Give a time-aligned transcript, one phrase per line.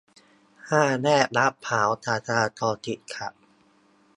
[0.69, 3.33] ห้าแยกลาดพร้าว การจราจรติดขัด